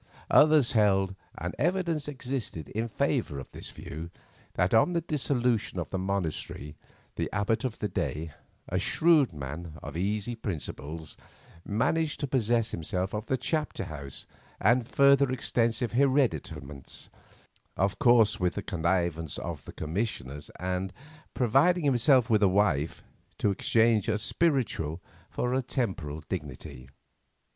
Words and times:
Others 0.31 0.71
held, 0.71 1.13
and 1.37 1.53
evidence 1.59 2.07
existed 2.07 2.69
in 2.69 2.89
favour 2.89 3.37
of 3.37 3.51
this 3.51 3.69
view, 3.69 4.09
that 4.55 4.73
on 4.73 4.93
the 4.93 5.01
dissolution 5.01 5.77
of 5.77 5.91
the 5.91 5.99
monastery 5.99 6.75
the 7.17 7.29
abbot 7.31 7.63
of 7.63 7.77
the 7.77 7.87
day, 7.87 8.31
a 8.67 8.79
shrewd 8.79 9.31
man 9.31 9.73
of 9.83 9.95
easy 9.95 10.33
principles, 10.33 11.17
managed 11.63 12.19
to 12.19 12.25
possess 12.27 12.71
himself 12.71 13.13
of 13.13 13.27
the 13.27 13.37
Chapter 13.37 13.83
House 13.83 14.25
and 14.59 14.87
further 14.87 15.31
extensive 15.31 15.91
hereditaments, 15.91 17.11
of 17.77 17.99
course 17.99 18.39
with 18.39 18.55
the 18.55 18.63
connivance 18.63 19.37
of 19.37 19.63
the 19.65 19.71
Commissioners, 19.73 20.49
and, 20.59 20.91
providing 21.35 21.83
himself 21.83 22.27
with 22.27 22.41
a 22.41 22.47
wife, 22.49 23.03
to 23.37 23.51
exchange 23.51 24.07
a 24.09 24.17
spiritual 24.17 24.99
for 25.29 25.53
a 25.53 25.61
temporal 25.61 26.21
dignity. 26.27 26.89